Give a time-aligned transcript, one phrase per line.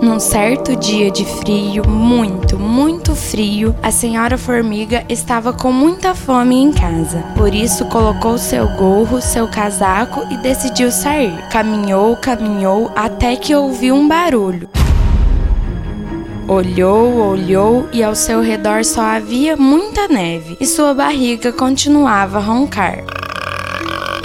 [0.00, 6.54] Num certo dia de frio, muito, muito frio, a senhora formiga estava com muita fome
[6.54, 7.24] em casa.
[7.36, 11.36] Por isso colocou seu gorro, seu casaco e decidiu sair.
[11.50, 14.68] Caminhou, caminhou até que ouviu um barulho.
[16.46, 22.40] Olhou, olhou e ao seu redor só havia muita neve e sua barriga continuava a
[22.40, 23.04] roncar.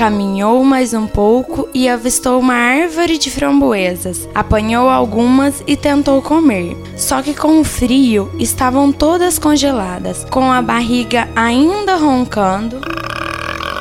[0.00, 4.26] Caminhou mais um pouco e avistou uma árvore de framboesas.
[4.34, 6.74] Apanhou algumas e tentou comer.
[6.96, 12.80] Só que com o frio estavam todas congeladas, com a barriga ainda roncando.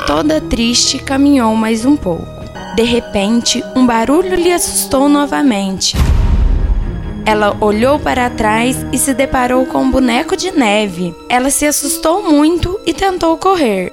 [0.05, 2.27] Toda triste, caminhou mais um pouco.
[2.75, 5.95] De repente, um barulho lhe assustou novamente.
[7.25, 11.15] Ela olhou para trás e se deparou com um boneco de neve.
[11.29, 13.89] Ela se assustou muito e tentou correr.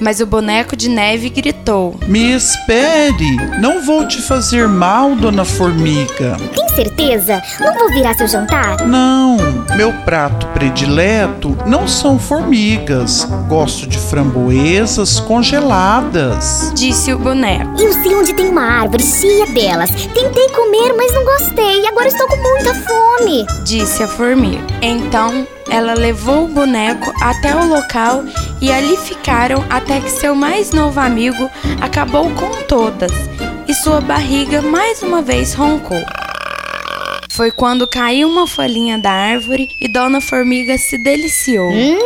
[0.00, 3.36] Mas o boneco de neve gritou: Me espere!
[3.60, 6.36] Não vou te fazer mal, dona Formiga.
[6.54, 7.42] Tem certeza?
[7.58, 8.86] Não vou virar seu jantar?
[8.86, 9.38] Não,
[9.74, 13.26] meu prato predileto não são formigas.
[13.48, 16.72] Gosto de framboesas congeladas.
[16.74, 17.80] Disse o boneco.
[17.80, 19.90] Eu sei onde tem uma árvore cheia delas.
[19.90, 21.86] Tentei comer, mas não gostei.
[21.86, 23.46] Agora estou com muita fome.
[23.64, 24.62] Disse a formiga.
[24.82, 28.24] Então ela levou o boneco até o local
[28.60, 33.10] e ali ficaram até que seu mais novo amigo acabou com todas
[33.68, 36.02] e sua barriga mais uma vez roncou.
[37.36, 41.68] Foi quando caiu uma folhinha da árvore e Dona Formiga se deliciou.
[41.70, 41.98] Hum,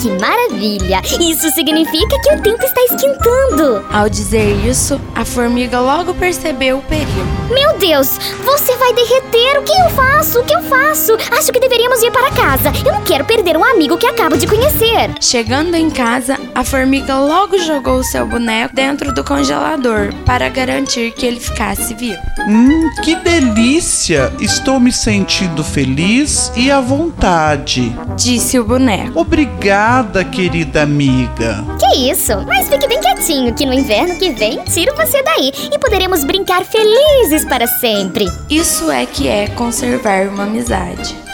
[0.00, 1.02] que maravilha!
[1.20, 3.84] Isso significa que o tempo está esquentando.
[3.92, 7.10] Ao dizer isso, a formiga logo percebeu o perigo.
[7.52, 9.58] Meu Deus, você vai derreter.
[9.58, 10.40] O que eu faço?
[10.40, 11.12] O que eu faço?
[11.30, 12.72] Acho que deveríamos ir para casa.
[12.82, 15.10] Eu não quero perder um amigo que acabo de conhecer.
[15.20, 21.24] Chegando em casa, a formiga logo jogou seu boneco dentro do congelador para garantir que
[21.24, 22.20] ele ficasse vivo.
[22.46, 24.30] Hum, que delícia!
[24.38, 27.96] Estou me sentindo feliz e à vontade.
[28.14, 29.18] Disse o boneco.
[29.18, 31.64] Obrigada, querida amiga.
[31.78, 32.36] Que isso?
[32.46, 36.62] Mas fique bem quietinho, que no inverno que vem tiro você daí e poderemos brincar
[36.62, 38.26] felizes para sempre.
[38.50, 41.29] Isso é que é conservar uma amizade.